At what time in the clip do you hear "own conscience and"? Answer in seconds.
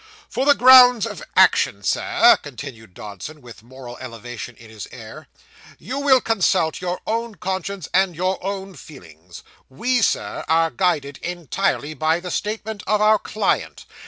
7.05-8.15